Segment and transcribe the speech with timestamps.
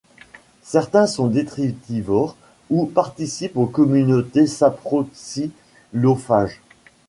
[0.63, 2.35] Certains sont détritivores
[2.71, 6.59] ou participent aux communautés saproxylophages.